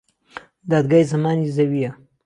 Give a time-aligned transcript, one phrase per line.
[0.69, 1.91] دادگای زەمانی زەویە